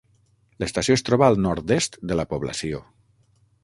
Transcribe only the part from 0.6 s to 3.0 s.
L'estació es troba al nord-oest de la població.